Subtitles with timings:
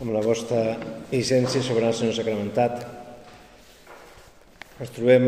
[0.00, 0.74] amb la vostra
[1.12, 2.80] llicència sobre el Senyor Sacramentat.
[4.82, 5.26] Ens trobem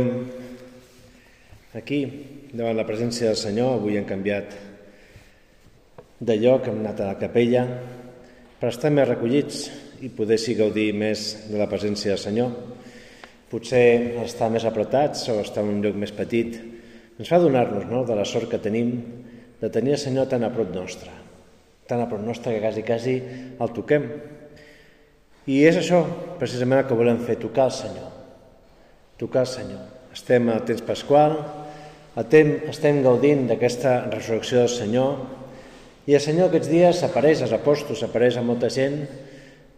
[1.79, 2.01] aquí,
[2.51, 3.77] davant la presència del Senyor.
[3.77, 4.57] Avui hem canviat
[6.19, 7.67] de lloc, hem anat a la capella
[8.59, 9.67] per estar més recollits
[10.03, 12.57] i poder sí gaudir més de la presència del Senyor.
[13.53, 16.59] Potser estar més apretats o estar en un lloc més petit
[17.17, 18.91] ens fa donar-nos no, de la sort que tenim
[19.61, 21.13] de tenir el Senyor tan a prop nostre,
[21.89, 23.15] tan a prop nostre que quasi, quasi
[23.57, 24.11] el toquem.
[25.47, 26.03] I és això,
[26.41, 28.11] precisament, el que volem fer, tocar el Senyor.
[29.21, 29.85] Tocar el Senyor.
[30.17, 31.37] Estem al temps pasqual,
[32.17, 35.19] estem gaudint d'aquesta resurrecció del Senyor,
[36.07, 39.01] i el Senyor aquests dies apareix als apòstols, apareix a molta gent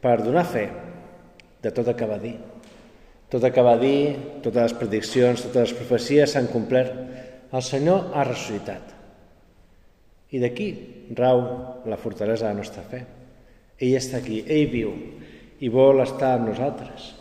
[0.00, 0.68] per donar fe
[1.64, 2.36] de tot el que va dir.
[3.28, 6.94] Tot el que va dir, totes les prediccions, totes les profecies s'han complert.
[7.52, 8.94] El Senyor ha ressuscitat.
[10.32, 10.69] I d'aquí
[11.16, 11.42] rau
[11.88, 13.02] la fortalesa de la nostra fe.
[13.80, 14.92] Ell està aquí, ell viu
[15.60, 17.14] i vol estar amb nosaltres.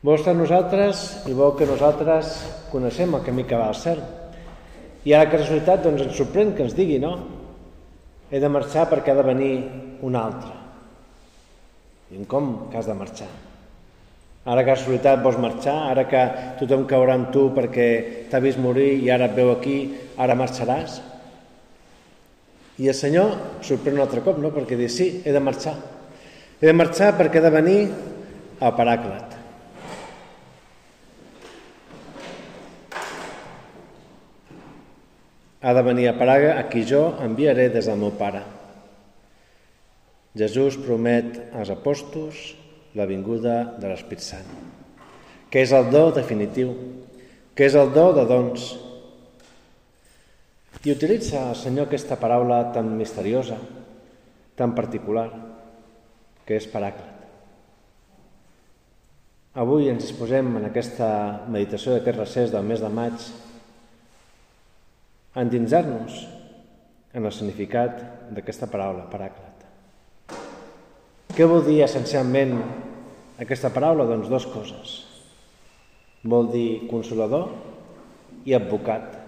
[0.00, 2.32] Vol estar amb nosaltres i vol que nosaltres
[2.70, 4.00] coneixem el camí que va al cel.
[5.04, 7.12] I ara que ha ressuscitat, doncs ens sorprèn que ens digui, no?
[8.30, 9.52] He de marxar perquè ha de venir
[10.06, 10.56] un altre.
[12.10, 13.28] I com que has de marxar?
[14.48, 15.76] Ara que has ressuscitat vols marxar?
[15.92, 16.24] Ara que
[16.58, 17.86] tothom caurà amb tu perquè
[18.32, 19.78] t'ha vist morir i ara et veu aquí,
[20.16, 20.98] ara marxaràs?
[22.80, 24.48] I el Senyor sorprèn un altre cop, no?
[24.54, 25.76] perquè diu, sí, he de marxar.
[26.60, 27.78] He de marxar perquè he de venir
[28.60, 29.36] al Paràclet.
[35.64, 38.42] Ha de venir a Praga a qui jo enviaré des del meu Pare.
[40.36, 42.42] Jesús promet als apòstols
[42.94, 44.52] la vinguda de l'Espírit Sant,
[45.48, 46.74] que és el do definitiu,
[47.56, 48.66] que és el do de dons,
[50.84, 53.56] i utilitza el Senyor aquesta paraula tan misteriosa,
[54.60, 55.49] tan particular,
[56.50, 57.20] que és paràclet.
[59.62, 61.06] Avui ens disposem en aquesta
[61.46, 63.28] meditació d'aquest recés del mes de maig
[65.30, 66.18] a endinsar-nos
[67.14, 68.02] en el significat
[68.34, 69.62] d'aquesta paraula, paràclet.
[71.38, 72.56] Què vol dir essencialment
[73.38, 74.10] aquesta paraula?
[74.10, 74.98] Doncs dues coses.
[76.26, 77.46] Vol dir consolador
[78.42, 79.20] i advocat.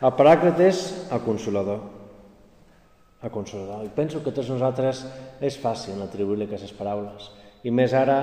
[0.00, 1.84] El paràclet és el consolador.
[3.22, 3.84] El consolador.
[3.86, 5.04] I penso que tots nosaltres
[5.40, 7.30] és fàcil atribuir-li aquestes paraules.
[7.62, 8.18] I més ara,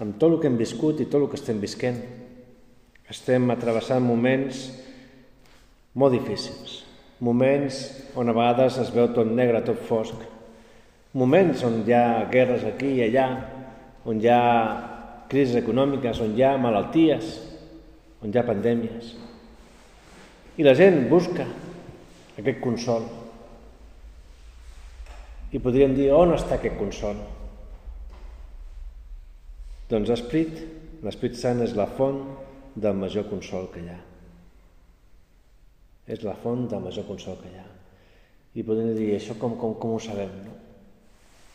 [0.00, 2.02] amb tot el que hem viscut i tot el que estem visquent.
[3.08, 4.66] Estem atrevessant moments
[5.96, 6.82] molt difícils.
[7.24, 7.80] Moments
[8.18, 10.20] on a vegades es veu tot negre, tot fosc.
[11.16, 13.28] Moments on hi ha guerres aquí i allà,
[14.04, 14.42] on hi ha
[15.32, 17.38] crisis econòmiques, on hi ha malalties,
[18.20, 19.14] on hi ha pandèmies.
[20.60, 21.48] I la gent busca
[22.36, 23.08] aquest consol.
[25.54, 27.20] I podríem dir, on està aquest consol?
[29.90, 30.58] Doncs l'Esprit,
[31.06, 32.18] l'Esprit Sant és la font
[32.74, 34.00] del major consol que hi ha.
[36.10, 37.66] És la font del major consol que hi ha.
[38.56, 40.54] I podríem dir, això com, com, com ho sabem, no?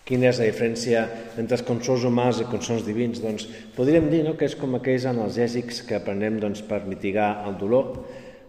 [0.07, 1.03] Quina és la diferència
[1.39, 3.21] entre els consols humans i consols divins?
[3.23, 7.59] Doncs podríem dir no, que és com aquells analgèsics que prenem doncs, per mitigar el
[7.61, 8.01] dolor,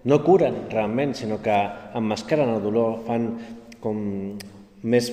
[0.08, 1.58] no curen realment, sinó que
[1.98, 3.28] emmascaren el dolor, fan
[3.82, 4.00] com
[4.82, 5.10] més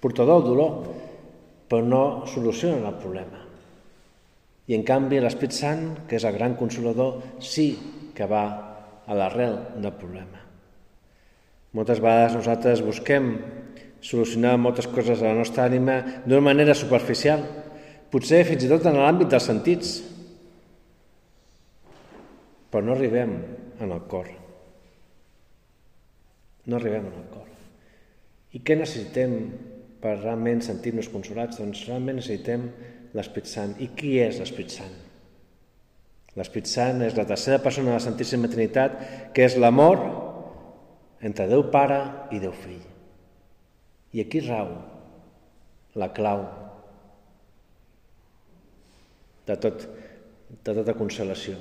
[0.00, 0.72] portador el dolor,
[1.68, 3.44] però no solucionen el problema.
[4.68, 7.70] I en canvi l'Esprit Sant, que és el gran consolador, sí
[8.16, 8.44] que va
[9.08, 10.44] a l'arrel del problema.
[11.76, 13.32] Moltes vegades nosaltres busquem
[14.04, 17.42] solucionar moltes coses a la nostra ànima d'una manera superficial,
[18.12, 19.96] potser fins i tot en l'àmbit dels sentits,
[22.68, 23.34] però no arribem
[23.80, 24.30] en el cor.
[26.68, 27.47] No arribem en el cor.
[28.56, 29.34] I què necessitem
[30.02, 31.58] per realment sentir-nos consolats?
[31.60, 32.68] Doncs realment necessitem
[33.16, 33.74] l'Esprit Sant.
[33.82, 34.94] I qui és l'Esprit Sant?
[36.38, 39.00] L'Esprit Sant és la tercera persona de la Santíssima Trinitat,
[39.34, 40.00] que és l'amor
[41.24, 41.98] entre Déu Pare
[42.32, 42.84] i Déu Fill.
[44.14, 44.70] I aquí rau
[45.98, 46.44] la clau
[49.48, 49.84] de, tot,
[50.64, 51.58] de tota consolació.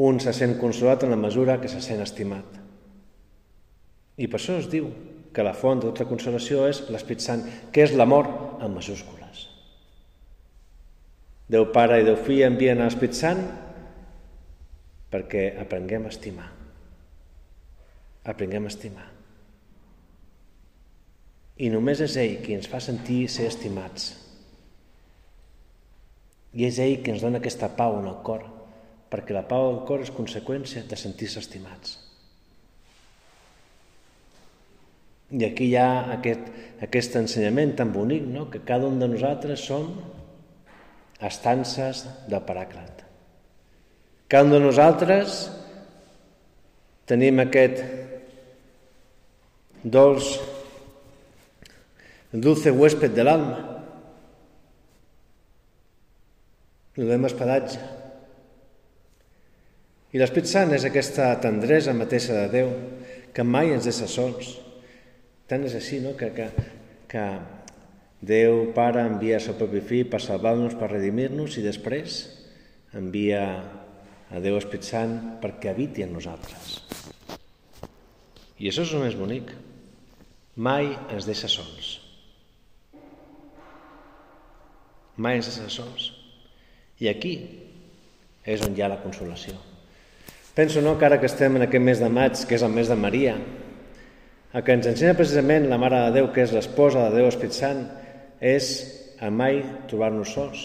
[0.00, 2.59] Un se sent consolat en la mesura que se sent estimat.
[4.18, 4.90] I per això es diu
[5.34, 8.28] que la font de tota consolació és l'Esprit Sant, que és l'amor
[8.60, 9.46] en majúscules.
[11.50, 13.42] Déu Pare i Déu Fill envien l'Esprit Sant
[15.10, 16.48] perquè aprenguem a estimar.
[18.30, 19.06] Aprenguem a estimar.
[21.60, 24.12] I només és ell qui ens fa sentir ser estimats.
[26.56, 28.46] I és ell qui ens dona aquesta pau en el cor,
[29.10, 31.99] perquè la pau del cor és conseqüència de sentir-se estimats.
[35.30, 36.48] I aquí hi ha aquest,
[36.82, 38.48] aquest ensenyament tan bonic, no?
[38.50, 39.92] que cada un de nosaltres som
[41.20, 43.04] estances del Paràclet.
[44.30, 45.40] Cada un de nosaltres
[47.10, 47.82] tenim aquest
[49.82, 50.36] dolç,
[52.30, 53.70] dulce huésped de l'alma,
[57.00, 57.78] el espadatge.
[60.10, 62.72] I l'Esprit Sant és aquesta tendresa mateixa de Déu
[63.32, 64.58] que mai ens deixa sols,
[65.50, 66.46] tant és així, no?, que, que,
[67.10, 67.24] que
[68.20, 72.20] Déu Pare envia el seu propi fill per salvar-nos, per redimir-nos i després
[72.94, 73.42] envia
[74.30, 76.76] a Déu Esprit Sant perquè habiti en nosaltres.
[78.60, 79.54] I això és el més bonic.
[80.60, 81.94] Mai ens deixa sols.
[85.16, 86.10] Mai ens deixa sols.
[87.00, 87.32] I aquí
[88.44, 89.56] és on hi ha la consolació.
[90.54, 92.92] Penso no, que ara que estem en aquest mes de maig, que és el mes
[92.92, 93.38] de Maria,
[94.52, 97.54] el que ens ensenya precisament la Mare de Déu, que és l'esposa de Déu Esprit
[97.54, 97.84] Sant,
[98.40, 98.70] és
[99.22, 99.60] a mai
[99.90, 100.64] trobar-nos sols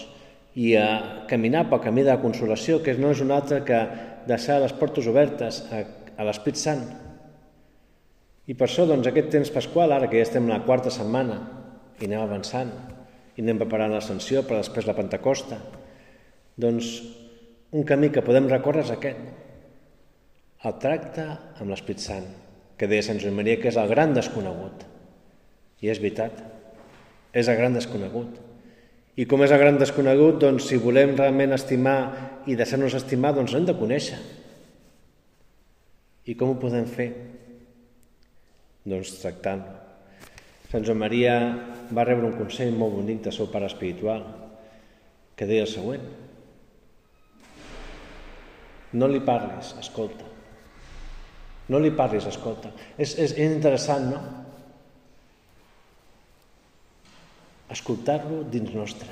[0.58, 3.80] i a caminar pel camí de la consolació, que no és un altre que
[4.26, 5.84] deixar les portes obertes a,
[6.16, 6.82] a l'Esprit Sant.
[8.46, 11.38] I per això, doncs, aquest temps pasqual, ara que ja estem la quarta setmana
[12.00, 12.72] i anem avançant,
[13.36, 15.60] i anem preparant l'ascensió per després la Pentecosta,
[16.56, 16.90] doncs
[17.76, 19.22] un camí que podem recórrer és aquest,
[20.66, 21.28] el tracte
[21.60, 22.26] amb l'Esprit Sant,
[22.76, 24.84] que deia Sant Joan Maria que és el gran desconegut.
[25.80, 26.42] I és veritat,
[27.36, 28.42] és el gran desconegut.
[29.16, 31.98] I com és el gran desconegut, doncs si volem realment estimar
[32.46, 34.18] i deixar-nos estimar, doncs hem de conèixer.
[36.26, 37.08] I com ho podem fer?
[38.86, 39.64] Doncs tractant.
[40.70, 41.34] Sant Joan Maria
[41.96, 44.24] va rebre un consell molt bonic del seu pare espiritual,
[45.36, 46.04] que deia el següent.
[48.96, 50.35] No li parlis, escolta.
[51.72, 52.70] No li parlis, escolta.
[52.98, 54.20] És, és, interessant, no?
[57.74, 59.10] Escoltar-lo dins nostre.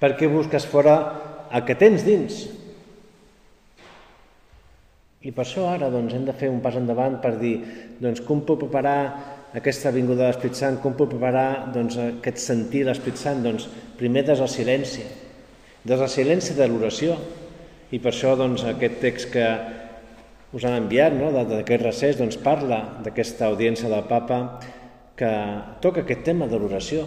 [0.00, 0.96] Per què busques fora
[1.52, 2.46] el que tens dins?
[5.20, 7.58] I per això ara doncs, hem de fer un pas endavant per dir
[8.00, 8.96] doncs, com puc preparar
[9.58, 13.42] aquesta vinguda de l'Esprit Sant, com puc preparar doncs, aquest sentir l'Esprit Sant?
[13.44, 13.66] Doncs,
[14.00, 15.04] primer des del silenci,
[15.84, 17.18] des del silenci de l'oració.
[17.92, 19.46] I per això doncs, aquest text que,
[20.52, 21.30] us han enviat no?
[21.32, 24.40] d'aquest recés doncs, parla d'aquesta audiència del papa
[25.18, 25.30] que
[25.84, 27.04] toca aquest tema de l'oració.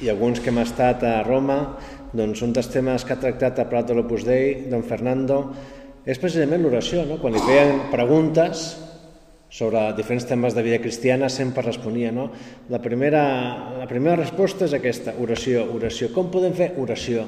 [0.00, 1.76] I alguns que hem estat a Roma,
[2.16, 5.42] doncs un dels temes que ha tractat a Prat de l'Opus Dei, don Fernando,
[6.04, 7.04] és precisament l'oració.
[7.06, 7.20] No?
[7.22, 8.72] Quan li feien preguntes
[9.50, 12.12] sobre diferents temes de vida cristiana, sempre responia.
[12.14, 12.30] No?
[12.72, 13.22] La, primera,
[13.78, 16.10] la primera resposta és aquesta, oració, oració.
[16.14, 17.26] Com podem fer oració?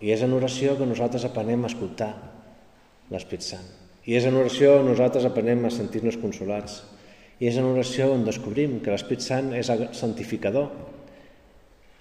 [0.00, 2.10] I és en oració que nosaltres aprenem a escoltar
[3.12, 3.66] l'Esprit Sant.
[4.08, 6.80] I és en oració que nosaltres aprenem a sentir-nos consolats.
[7.40, 10.70] I és en oració on descobrim que l'Esprit Sant és el santificador.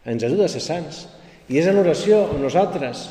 [0.08, 1.08] Ens ajuda a ser sants.
[1.50, 3.10] I és en oració on nosaltres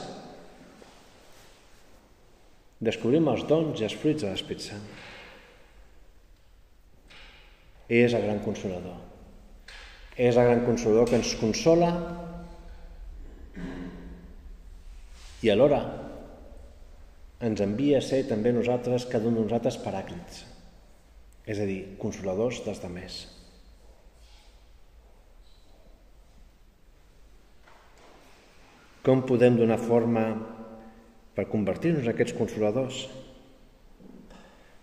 [2.81, 4.89] descobrim els dons i els fruits de l'Esprit Sant.
[7.89, 8.97] És el gran consolador.
[10.17, 11.93] És el gran consolador que ens consola
[15.43, 15.81] i alhora
[17.47, 20.43] ens envia a ser també nosaltres, cada un de nosaltres, paràclits,
[21.47, 23.21] és a dir, consoladors dels demés.
[29.07, 30.25] Com podem donar forma
[31.37, 33.07] per convertir-nos en aquests consoladors?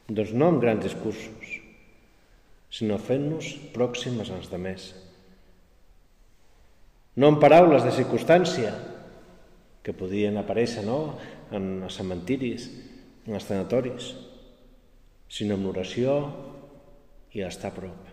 [0.08, 1.52] Doncs no amb grans discursos,
[2.72, 4.94] sinó fent-nos pròximes als demés.
[7.20, 8.72] No amb paraules de circumstància,
[9.86, 11.16] que podien aparèixer no?
[11.54, 12.66] en els cementiris,
[13.30, 14.10] en els tanatoris,
[15.30, 16.16] sinó amb l'oració
[17.38, 18.12] i l'estar a prop.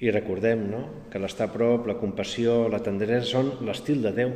[0.00, 0.80] I recordem no?
[1.12, 4.32] que l'estar a prop, la compassió, la tendresa són l'estil de Déu.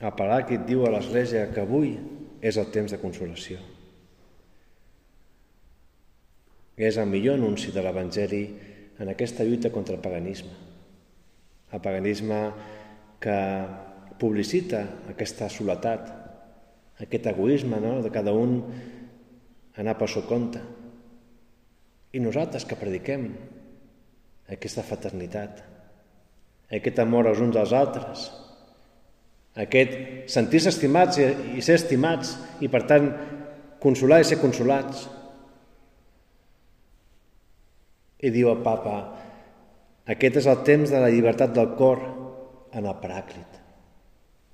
[0.00, 1.92] El Paràquit diu a l'Església que avui
[2.40, 3.60] és el temps de consolació.
[6.80, 8.42] És el millor anunci de l'Evangeli
[8.98, 10.69] en aquesta lluita contra el paganisme
[11.72, 12.40] el paganisme
[13.22, 13.36] que
[14.20, 16.10] publicita aquesta soledat,
[17.00, 18.00] aquest egoisme no?
[18.04, 18.58] de cada un
[19.80, 20.60] anar per seu compte.
[22.12, 23.28] I nosaltres que prediquem
[24.50, 25.62] aquesta fraternitat,
[26.70, 28.26] aquest amor els uns als altres,
[29.60, 29.94] aquest
[30.30, 33.08] sentir-se estimats i ser estimats i per tant
[33.82, 35.06] consolar i ser consolats.
[38.20, 38.96] I diu el papa,
[40.10, 42.02] aquest és el temps de la llibertat del cor
[42.74, 43.58] en el paràclit.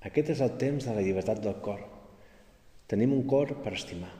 [0.06, 1.80] Aquest és el temps de la llibertat del cor.
[2.86, 4.12] Tenim un cor per estimar.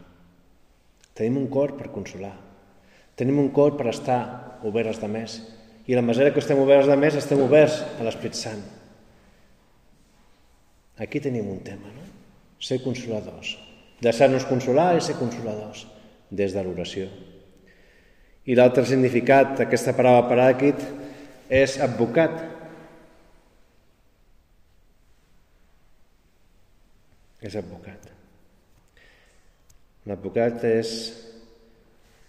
[1.17, 2.35] Tenim un cor per consolar.
[3.17, 4.21] Tenim un cor per estar
[4.67, 5.37] oberts de més.
[5.87, 8.65] I la mesura que estem oberts de més, estem oberts a l'Esprit Sant.
[10.99, 12.05] Aquí tenim un tema, no?
[12.59, 13.55] Ser consoladors.
[14.03, 15.87] Deixar-nos consolar i ser consoladors
[16.31, 17.07] des de l'oració.
[18.47, 20.83] I l'altre significat d'aquesta paraula paràquit
[21.49, 22.35] és advocat.
[27.47, 28.11] És advocat.
[30.07, 30.91] L'advocat és,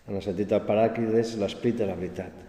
[0.08, 2.46] en el sentit del paràquit, és l'esperit de la veritat.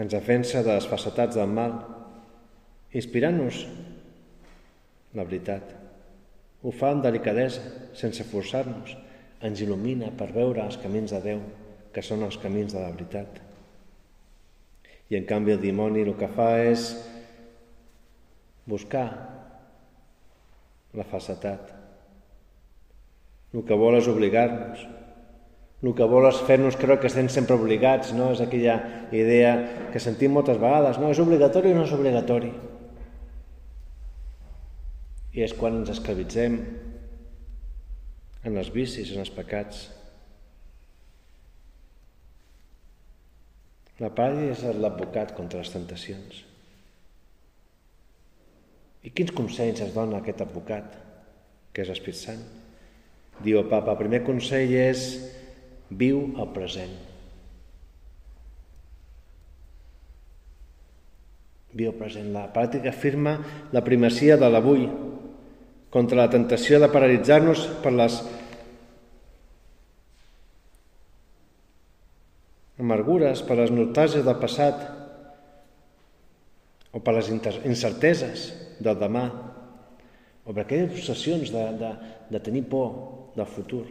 [0.00, 1.76] Ens defensa de les facetats del mal,
[2.96, 3.60] inspirant-nos
[5.14, 5.74] la veritat.
[6.64, 7.62] Ho fa amb delicadesa,
[7.94, 8.96] sense forçar-nos.
[9.44, 11.42] Ens il·lumina per veure els camins de Déu,
[11.94, 13.38] que són els camins de la veritat.
[15.10, 16.88] I en canvi el dimoni el que fa és
[18.66, 19.06] buscar
[20.94, 21.72] la falsetat.
[23.54, 24.84] El que vol és obligar-nos.
[25.84, 28.30] El que vol és fer-nos creure que estem sempre obligats, no?
[28.32, 28.78] És aquella
[29.12, 29.52] idea
[29.92, 31.10] que sentim moltes vegades, no?
[31.12, 32.50] És obligatori o no és obligatori?
[35.34, 36.56] I és quan ens esclavitzem
[38.48, 39.90] en els vicis, en els pecats.
[44.02, 46.42] La paràdia és l'advocat contra les tentacions.
[49.04, 50.96] I quins consells es dona aquest advocat,
[51.72, 52.42] que és l'Esprit Sant?
[53.44, 55.04] Diu el papa, el primer consell és
[55.90, 56.94] viu el present.
[61.74, 62.30] Viu el present.
[62.34, 63.36] La pràctica afirma
[63.74, 64.86] la primacia de l'avui,
[65.94, 68.18] contra la tentació de paralitzar-nos per les
[72.84, 74.84] amargures, per les nostàlgies del passat
[76.94, 78.46] o per les incerteses
[78.84, 79.24] del demà
[80.44, 81.92] o per aquelles obsessions de, de,
[82.30, 83.84] de tenir por del futur.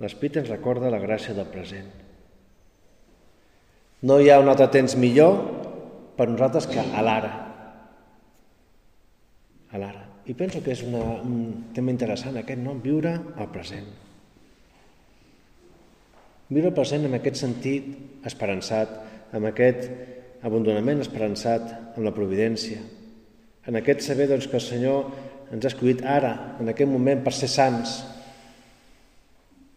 [0.00, 1.88] L'Esprit ens recorda la gràcia del present.
[4.06, 5.38] No hi ha un altre temps millor
[6.16, 7.32] per nosaltres que a l'ara.
[9.72, 10.04] A l'ara.
[10.26, 12.76] I penso que és una, un tema interessant aquest, no?
[12.82, 13.88] Viure el present.
[16.46, 18.92] Viure present en aquest sentit esperançat,
[19.34, 19.88] amb aquest
[20.46, 22.78] abandonament esperançat amb la providència,
[23.66, 25.08] en aquest saber doncs, que el Senyor
[25.54, 27.98] ens ha escollit ara, en aquest moment, per ser sants,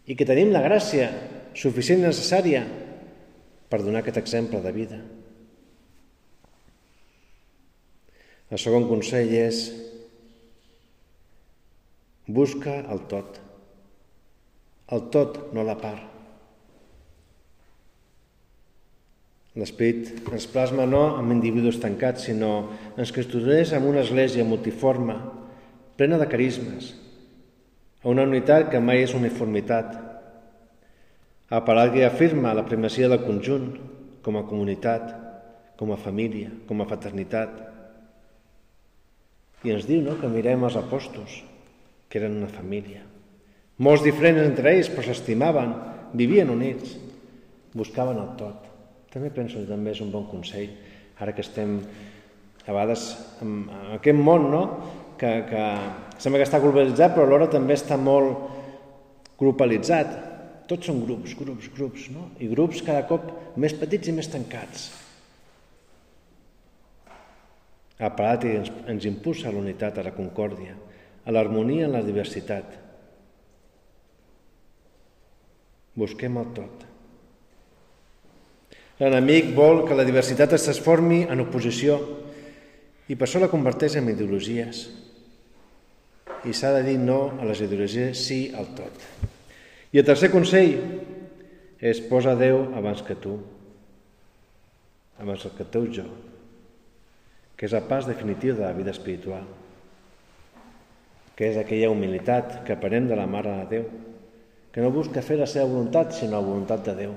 [0.06, 1.10] i que tenim la gràcia
[1.58, 2.62] suficient i necessària
[3.70, 5.00] per donar aquest exemple de vida.
[8.50, 9.68] El segon consell és
[12.30, 13.38] Busca el tot.
[14.94, 16.09] El tot, no la part.
[19.58, 25.16] L'esperit ens plasma no amb individus tancats, sinó ens constitueix amb una església multiforme,
[25.98, 26.92] plena de carismes,
[28.04, 29.96] a una unitat que mai és uniformitat.
[31.50, 33.74] A que afirma la primacia del conjunt,
[34.22, 35.10] com a comunitat,
[35.76, 37.50] com a família, com a fraternitat.
[39.66, 41.42] I ens diu no, que mirem els apòstols,
[42.08, 43.02] que eren una família.
[43.82, 45.74] Molts diferents entre ells, però s'estimaven,
[46.14, 46.94] vivien units,
[47.74, 48.69] buscaven el tot.
[49.10, 50.70] També penso que també és un bon consell,
[51.20, 51.78] ara que estem
[52.66, 53.10] a vegades
[53.42, 54.64] en, en aquest món, no?,
[55.20, 55.64] que, que
[56.22, 58.46] sembla que està globalitzat, però alhora també està molt
[59.40, 60.14] grupalitzat.
[60.70, 62.30] Tots són grups, grups, grups, no?
[62.40, 63.26] I grups cada cop
[63.60, 64.86] més petits i més tancats.
[68.00, 70.78] El parat ens, ens impulsa a l'unitat, a la concòrdia
[71.24, 72.76] a l'harmonia en la diversitat.
[76.00, 76.89] Busquem el tot.
[79.00, 81.96] L'enemic vol que la diversitat es transformi en oposició
[83.08, 84.82] i per això la converteix en ideologies.
[86.44, 89.06] I s'ha de dir no a les ideologies, sí al tot.
[89.92, 90.76] I el tercer consell
[91.80, 93.38] és posa Déu abans que tu,
[95.20, 96.04] abans que teu jo,
[97.56, 99.48] que és el pas definitiu de la vida espiritual
[101.40, 103.84] que és aquella humilitat que aprenem de la Mare de Déu,
[104.74, 107.14] que no busca fer la seva voluntat, sinó la voluntat de Déu.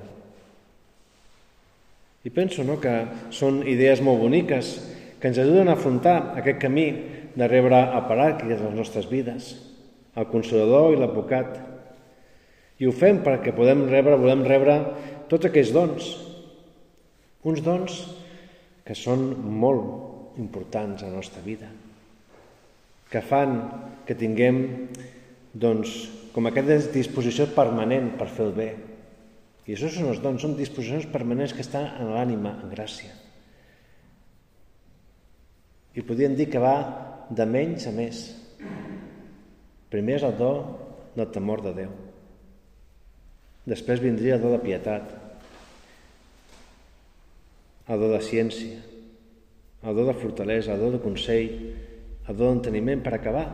[2.23, 2.93] I penso no, que
[3.35, 4.77] són idees molt boniques
[5.19, 6.87] que ens ajuden a afrontar aquest camí
[7.35, 9.53] de rebre a paràquia de les nostres vides,
[10.15, 11.57] el Consolador i l'Advocat.
[12.79, 14.77] I ho fem perquè podem rebre, volem rebre
[15.31, 16.09] tots aquells dons,
[17.43, 17.99] uns dons
[18.87, 19.25] que són
[19.59, 21.67] molt importants a la nostra vida,
[23.11, 23.59] que fan
[24.07, 24.63] que tinguem
[25.53, 25.93] doncs,
[26.33, 28.69] com aquesta disposició permanent per fer el bé.
[29.63, 33.13] I això són els dons, són disposicions permanents que estan en l'ànima, en gràcia.
[35.93, 36.75] I podríem dir que va
[37.31, 38.23] de menys a més.
[39.93, 40.53] Primer és el do
[41.15, 41.91] del temor de Déu.
[43.69, 45.13] Després vindria el do de pietat,
[47.87, 48.81] el do de ciència,
[49.83, 51.53] el do de fortalesa, el do de consell,
[52.27, 53.45] el do d'enteniment per acabar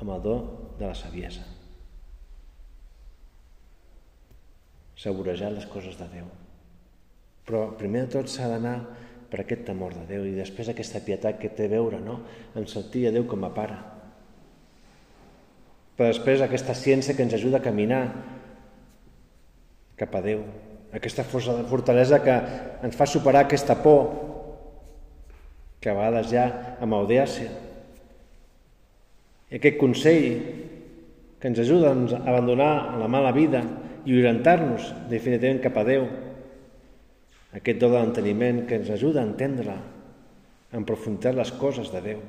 [0.00, 0.36] amb el do
[0.80, 1.55] de la saviesa.
[4.96, 6.28] Saborejar les coses de Déu.
[7.46, 8.78] Però primer de tot s'ha d'anar
[9.30, 12.20] per aquest temor de Déu i després aquesta pietat que té a veure no?
[12.56, 13.76] en sentir a Déu com a pare.
[15.96, 18.02] Però després aquesta ciència que ens ajuda a caminar
[19.96, 20.42] cap a Déu,
[20.96, 22.34] aquesta fortalesa que
[22.84, 24.10] ens fa superar aquesta por
[25.80, 26.46] que a vegades ja
[26.82, 27.48] amb audàcia.
[29.50, 30.24] I aquest consell
[31.40, 33.62] que ens ajuda a abandonar la mala vida
[34.06, 36.06] i orientar-nos definitivament cap a Déu,
[37.58, 39.74] aquest do de l'enteniment que ens ajuda a entendre
[40.76, 42.22] en profunditat les coses de Déu,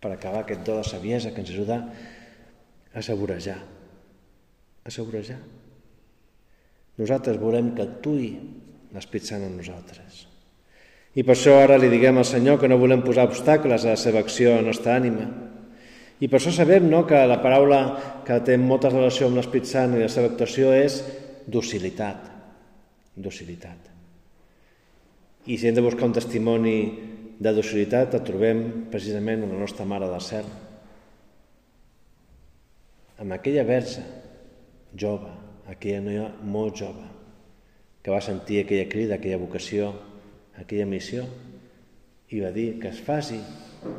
[0.00, 1.80] per acabar aquest do de saviesa que ens ajuda
[2.92, 3.58] a saborejar,
[4.84, 5.40] a saborejar.
[6.96, 8.30] Nosaltres volem que actui
[8.94, 10.24] l'Esprit Sant en nosaltres.
[11.16, 14.00] I per això ara li diguem al Senyor que no volem posar obstacles a la
[14.00, 15.28] seva acció a la nostra ànima.
[16.20, 17.80] I per això sabem no, que la paraula
[18.24, 21.02] que té molta relació amb l'Esprit Sant i la seva actuació és
[21.46, 22.30] docilitat.
[23.16, 23.92] Docilitat.
[25.46, 26.78] I si hem de buscar un testimoni
[27.38, 30.48] de docilitat, el trobem precisament en la nostra Mare del Cel.
[33.20, 34.02] Amb aquella verge
[34.96, 35.30] jove,
[35.68, 37.04] aquella noia molt jove,
[38.02, 39.92] que va sentir aquella crida, aquella vocació,
[40.56, 41.24] aquella missió,
[42.32, 43.38] i va dir que es faci,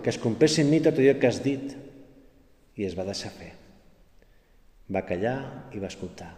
[0.04, 1.76] que es complessi en mi tot allò que has dit,
[2.78, 3.52] i es va deixar fer.
[4.94, 5.38] Va callar
[5.76, 6.30] i va escoltar,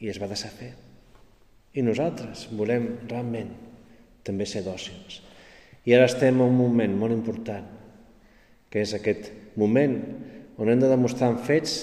[0.00, 0.72] i es va deixar fer.
[1.74, 3.50] I nosaltres volem realment
[4.24, 5.20] també ser dòcils.
[5.84, 7.66] I ara estem en un moment molt important,
[8.70, 9.28] que és aquest
[9.60, 9.98] moment
[10.58, 11.82] on hem de demostrar en fets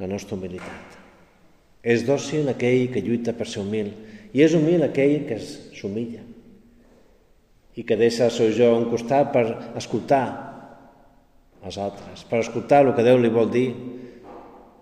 [0.00, 0.96] la nostra humilitat.
[1.80, 3.92] És dòcil aquell que lluita per ser humil
[4.32, 6.26] i és humil aquell que s'humilla
[7.78, 9.44] i que deixa el seu jo a un costat per
[9.78, 10.49] escoltar
[11.66, 13.68] els altres, per escoltar el que Déu li vol dir,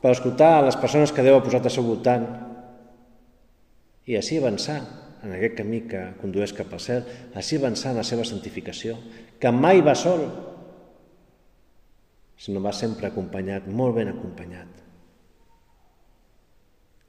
[0.02, 2.26] per escoltar les persones que Déu ha posat al seu voltant.
[4.08, 4.78] I així avançar
[5.26, 7.02] en aquest camí que condueix cap al cel,
[7.34, 8.96] així avançar en la seva santificació,
[9.40, 10.24] que mai va sol,
[12.38, 14.84] sinó va sempre acompanyat, molt ben acompanyat.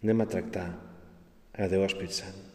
[0.03, 0.69] Anem a tractar
[1.53, 2.48] a Déu Espírit Sant.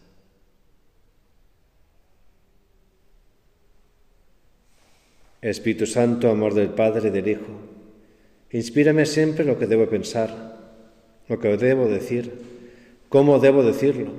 [5.50, 7.52] Espíritu Santo, amor del Padre y del Hijo,
[8.50, 10.57] inspírame siempre lo que debo pensar,
[11.28, 12.33] lo que debo decir,
[13.11, 14.11] cómo debo decirlo,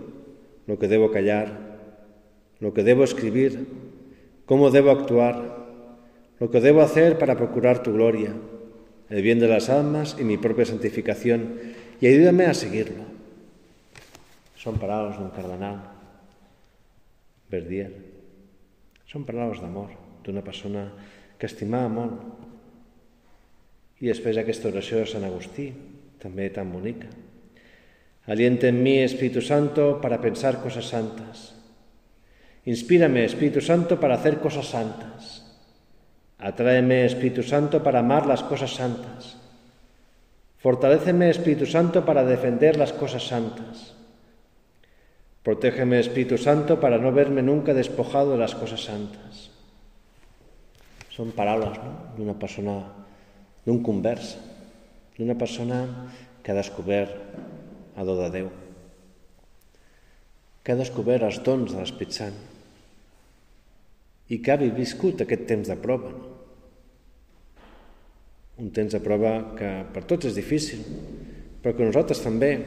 [0.67, 1.79] lo que debo callar,
[2.59, 3.65] lo que debo escribir,
[4.45, 5.65] cómo debo actuar,
[6.39, 8.33] lo que debo hacer para procurar tu gloria,
[9.09, 11.59] el bien de las almas y mi propia santificación,
[12.01, 13.03] y ayúdame a seguirlo.
[14.55, 15.91] Son palabras d'un cardenal,
[17.49, 17.93] Verdier.
[19.05, 19.93] Són paraules d'amor
[20.25, 20.87] d'una persona
[21.37, 22.17] que estimava molt.
[24.01, 25.69] I després aquesta oració de Sant Agustí,
[26.19, 27.07] tan bonica.
[28.25, 31.53] Aliente en mí, Espíritu Santo, para pensar cosas santas.
[32.65, 35.45] Inspírame, Espíritu Santo, para hacer cosas santas.
[36.39, 39.37] Atráeme, Espíritu Santo, para amar las cosas santas.
[40.57, 43.93] Fortaléceme, Espíritu Santo, para defender las cosas santas.
[45.43, 49.51] Protégeme, Espíritu Santo, para no verme nunca despojado de las cosas santas.
[51.15, 51.93] Son palabras ¿no?
[52.17, 52.73] d'una persona,
[53.63, 54.33] d'un convers,
[55.15, 55.77] d'una persona
[56.43, 58.49] que ha descobert a do de Déu,
[60.59, 62.35] que ha descobert els dons de l'Esprit Sant
[64.27, 66.11] i que ha viscut aquest temps de prova.
[66.11, 66.33] No?
[68.59, 70.83] Un temps de prova que per tots és difícil,
[71.63, 72.57] però que nosaltres també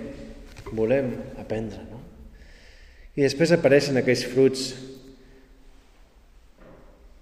[0.73, 1.85] volem aprendre.
[1.91, 2.01] No?
[3.13, 4.71] I després apareixen aquells fruits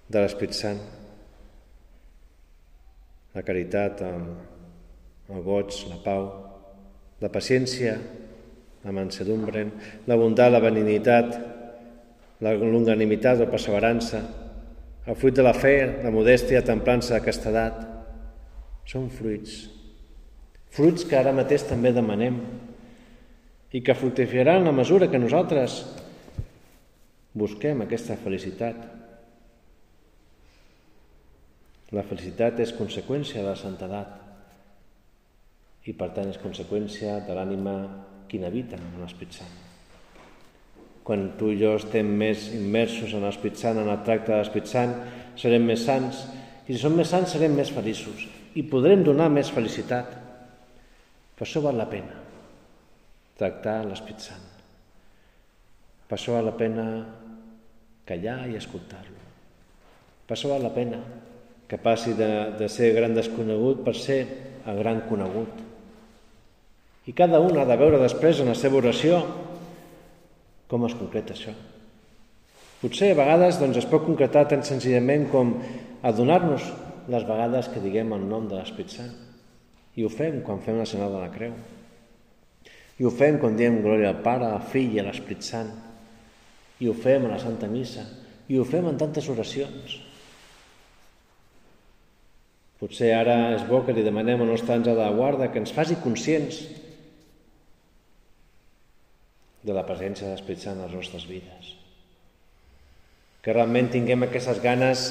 [0.07, 0.79] de l'Esprit Sant.
[3.37, 4.23] La caritat, el,
[5.29, 6.23] el goig, la pau,
[7.21, 7.93] la paciència,
[8.81, 9.67] la mansedumbre,
[10.09, 11.37] la bondat, la benignitat,
[12.41, 14.23] la longanimitat, la perseverança,
[15.05, 17.77] el fruit de la fe, la modèstia, la templança, la castedat,
[18.89, 19.67] són fruits.
[20.73, 22.41] Fruits que ara mateix també demanem
[23.75, 25.81] i que fructificaran la mesura que nosaltres
[27.37, 28.96] busquem aquesta felicitat.
[31.95, 34.09] La felicitat és conseqüència de la santedat
[35.87, 37.75] i per tant és conseqüència de l'ànima
[38.27, 39.55] que n'habita en l'Esprit Sant.
[41.07, 44.67] quan tu i jo estem més immersos en l'Esprit Sant, en el tracte de l'Esprit
[44.67, 44.91] Sant,
[45.39, 46.25] serem més sants,
[46.67, 48.25] i si som més sants serem més feliços
[48.59, 50.09] i podrem donar més felicitat.
[51.37, 52.19] Per això val la pena
[53.39, 54.43] tractar l'Esprit Sant.
[56.09, 56.85] Per això val la pena
[58.07, 59.23] callar i escoltar-lo.
[60.27, 60.99] Per això val la pena
[61.67, 64.21] que passi de, de ser gran desconegut per ser
[64.67, 65.63] el gran conegut.
[67.07, 69.21] I cada un ha de veure després en la seva oració
[70.67, 71.53] com es concreta això.
[72.81, 75.55] Potser a vegades doncs, es pot concretar tan senzillament com
[76.05, 76.67] adonar-nos
[77.09, 79.13] les vegades que diguem el nom de l'Esprit Sant.
[79.97, 81.55] I ho fem quan fem la senyal de la creu.
[82.97, 85.71] I ho fem quan diem glòria al Pare, al Fill i a l'Esprit Sant.
[86.83, 88.03] I ho fem a la Santa Missa.
[88.47, 89.97] I ho fem en tantes oracions.
[92.77, 95.73] Potser ara és bo que li demanem al nostre àngel de la guarda que ens
[95.73, 96.59] faci conscients
[99.65, 101.73] de la presència de l'Esprit Sant a les nostres vides.
[103.41, 105.09] Que realment tinguem aquestes ganes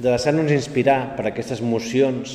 [0.00, 2.34] de deixar-nos inspirar per aquestes emocions,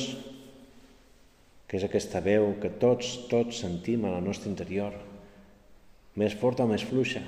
[1.68, 4.96] que és aquesta veu que tots, tots sentim a la nostra interior,
[6.18, 7.20] més forta o més fluixa,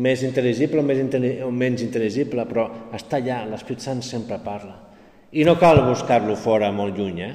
[0.00, 1.02] més intel·ligible o, més
[1.44, 4.89] o menys intel·ligible, però està allà, l'Esprit Sant sempre parla.
[5.30, 7.34] I no cal buscar-lo fora, molt lluny, eh?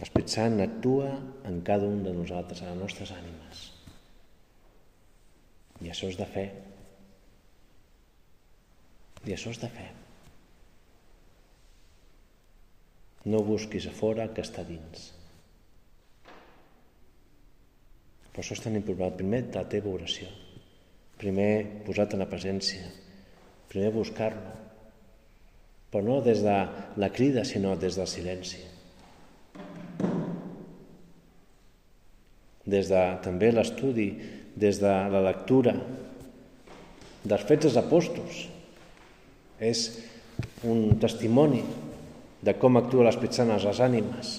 [0.00, 1.12] L'Esprit Sant actua
[1.46, 3.62] en cada un de nosaltres, a les nostres ànimes.
[5.84, 6.44] I això és de fe.
[9.28, 9.86] I això és de fe.
[13.30, 15.10] No busquis a fora que està dins.
[18.30, 19.14] Per això és tan important.
[19.20, 20.26] Primer, la teva oració.
[21.20, 21.52] Primer,
[21.86, 22.88] posar-te en la presència.
[23.70, 24.58] Primer, buscar-lo.
[25.90, 26.58] Però no des de
[26.98, 28.70] la crida, sinó des del silenci.
[32.70, 34.10] des de també l'estudi,
[34.56, 35.74] des de la lectura
[37.24, 38.44] dels fets dels apòstols.
[39.60, 39.86] És
[40.64, 41.62] un testimoni
[42.40, 44.38] de com actua l'Esprit Sant les ànimes.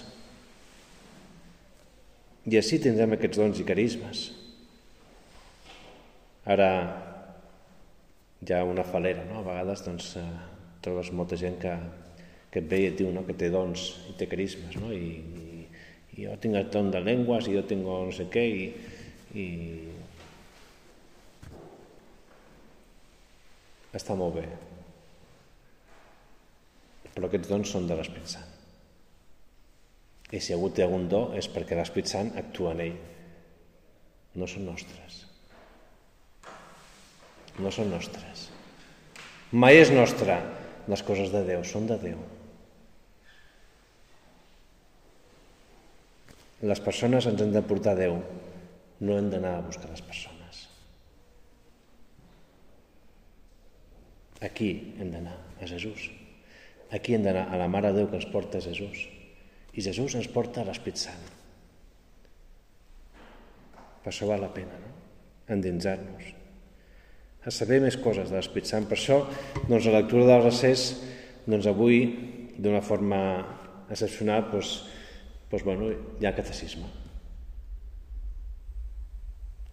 [2.49, 4.23] I així tindrem aquests dons i carismes.
[6.49, 6.71] Ara
[8.49, 9.39] ha una falera, no?
[9.39, 10.25] A vegades doncs, eh,
[10.81, 11.75] trobes molta gent que,
[12.51, 13.21] que et ve i et diu no?
[13.27, 14.89] que té dons i té carismes, no?
[14.91, 15.67] I,
[16.17, 18.65] i jo tinc el don de llengües i jo tinc no sé què i,
[19.37, 19.45] i
[23.95, 24.45] està molt bé
[27.11, 28.49] però aquests dons són de l'Esprit Sant
[30.31, 32.97] i si algú té algun do és perquè l'Esprit Sant actua en ell
[34.39, 35.25] no són nostres
[37.59, 38.47] no són nostres
[39.51, 40.39] mai és nostra
[40.87, 42.21] les coses de Déu, són de Déu
[46.61, 48.19] Les persones ens han de portar a Déu,
[49.01, 50.67] no hem d'anar a buscar les persones.
[54.45, 54.69] Aquí
[55.01, 56.09] hem d'anar, a Jesús.
[56.93, 59.07] Aquí hem d'anar a la Mare de Déu que ens porta Jesús.
[59.73, 61.25] I Jesús ens porta a l'Esprit Sant.
[64.01, 64.93] Per això val la pena, no?
[65.55, 66.40] Endinsar-nos.
[67.41, 68.85] A saber més coses de l'Esprit Sant.
[68.85, 69.23] Per això,
[69.65, 70.91] doncs, la lectura del recés,
[71.47, 72.03] doncs avui,
[72.61, 73.21] d'una forma
[73.89, 74.75] excepcional, doncs,
[75.49, 75.89] doncs, bueno,
[76.21, 76.85] hi ha catecisme.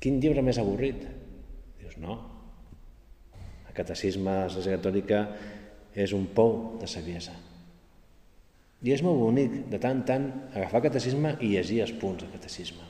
[0.01, 1.05] Quin llibre més avorrit?
[1.83, 2.17] Dius, no.
[3.69, 5.23] El catecisme de l'Església Catòlica
[5.99, 7.35] és un pou de saviesa.
[8.87, 12.31] I és molt bonic, de tant en tant, agafar catecisme i llegir els punts del
[12.31, 12.85] catecisme.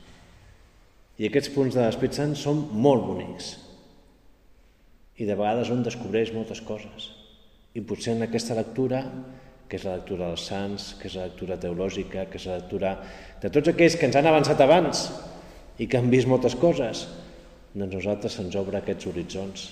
[1.18, 3.56] I aquests punts de l'Esprit Sant són molt bonics.
[5.18, 7.10] I de vegades un descobreix moltes coses.
[7.74, 9.02] I potser en aquesta lectura
[9.68, 12.94] que és la lectura dels sants, que és la lectura teològica, que és la lectura
[13.42, 15.08] de tots aquells que ens han avançat abans
[15.78, 17.04] i que han vist moltes coses,
[17.74, 19.66] doncs nosaltres se'ns obre aquests horitzons.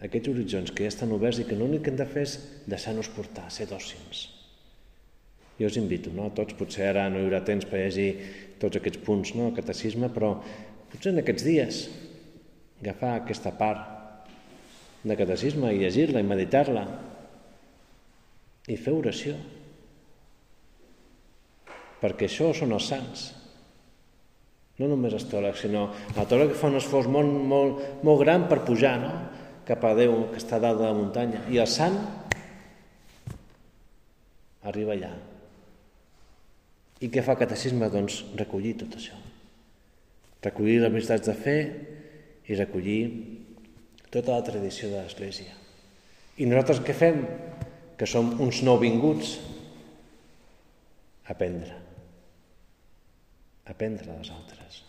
[0.00, 3.10] Aquests horitzons que ja estan oberts i que l'únic que hem de fer és deixar-nos
[3.14, 4.26] portar, ser dòcils.
[5.60, 6.30] Jo us invito, no?
[6.32, 8.10] tots potser ara no hi haurà temps per llegir
[8.60, 9.50] tots aquests punts, no?
[9.50, 10.38] el catecisme, però
[10.90, 11.80] potser en aquests dies
[12.80, 14.26] agafar aquesta part
[15.04, 16.84] de catecisme i llegir-la i meditar-la
[18.68, 19.36] i fer oració.
[22.00, 23.26] Perquè això són els sants.
[24.80, 28.62] No només els teòlegs, sinó el teòleg fa un esforç molt, molt, molt gran per
[28.64, 29.10] pujar no?
[29.68, 31.44] cap a Déu que està dalt de la muntanya.
[31.52, 31.98] I el sant
[34.70, 35.12] arriba allà.
[37.00, 37.92] I què fa el catecisme?
[37.92, 39.19] Doncs recollir tot això.
[40.44, 41.56] Recollir les veritats de fe
[42.48, 43.00] i recollir
[44.10, 45.54] tota la tradició de l'Església.
[46.40, 47.24] I nosaltres què fem?
[48.00, 49.36] Que som uns nouvinguts
[51.30, 51.76] Aprendre.
[53.70, 54.80] Aprendre dels altres.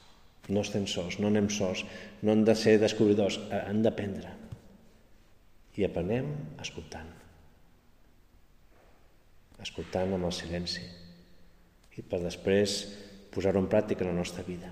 [0.50, 1.84] No estem sols, no anem sols,
[2.26, 4.32] no hem de ser descobridors, hem d'aprendre.
[5.78, 6.32] I aprenem
[6.64, 7.12] escoltant.
[9.62, 10.88] Escoltant amb el silenci.
[11.94, 12.82] I per després
[13.32, 14.72] posar-ho en pràctica en la nostra vida.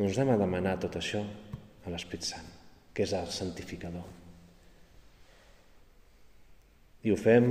[0.00, 1.20] Ens hem de demanar tot això
[1.84, 2.46] a l'Esprit Sant,
[2.96, 4.06] que és el santificador.
[7.02, 7.50] I ho fem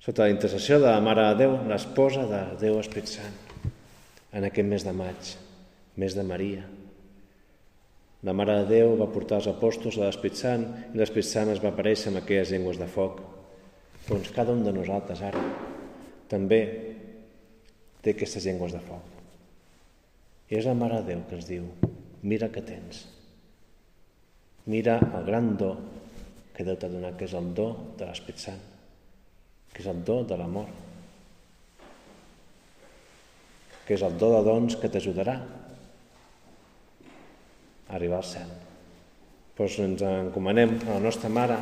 [0.00, 3.36] sota la intercessió de la Mare de Déu, l'esposa de Déu Esprit Sant,
[4.32, 5.32] en aquest mes de maig,
[6.00, 6.62] mes de Maria.
[8.24, 11.60] La Mare de Déu va portar els apòstols a l'Esprit Sant i l'Esprit Sant es
[11.60, 13.20] va aparèixer amb aquelles llengües de foc.
[14.06, 15.42] Doncs cada un de nosaltres ara
[16.30, 16.62] també
[18.00, 19.15] té aquestes llengües de foc.
[20.46, 21.66] És la Mare Déu que ens diu,
[22.22, 23.04] mira que tens.
[24.70, 25.72] Mira el gran do
[26.54, 28.60] que Déu t'ha donat, que és el do de l'Esprit Sant,
[29.72, 30.70] que és el do de l'amor,
[33.86, 35.36] que és el do de dons que t'ajudarà
[37.86, 38.50] a arribar al cel.
[39.58, 41.58] Doncs ens encomanem a la nostra Mare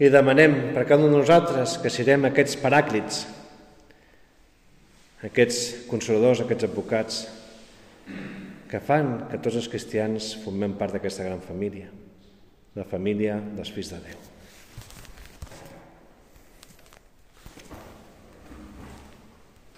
[0.00, 3.22] i demanem per cada un de nosaltres que sirem aquests paràclits,
[5.28, 7.22] aquests consoladors, aquests advocats,
[8.70, 11.90] que fan que tots els cristians formem part d'aquesta gran família,
[12.78, 14.31] la família dels fills de Déu.